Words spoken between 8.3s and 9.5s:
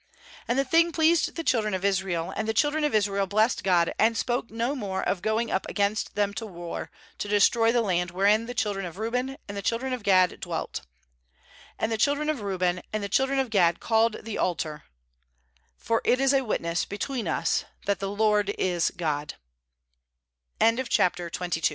the children of Reuben